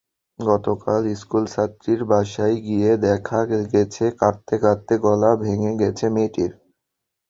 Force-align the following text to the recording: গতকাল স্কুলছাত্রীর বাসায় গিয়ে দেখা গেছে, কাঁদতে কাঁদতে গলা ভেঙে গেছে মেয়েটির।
গতকাল 0.39 1.01
স্কুলছাত্রীর 1.15 2.01
বাসায় 2.05 2.57
গিয়ে 2.67 2.89
দেখা 3.05 3.39
গেছে, 3.73 4.05
কাঁদতে 4.19 4.55
কাঁদতে 4.63 4.93
গলা 5.05 5.31
ভেঙে 5.43 5.71
গেছে 5.81 6.05
মেয়েটির। 6.15 6.51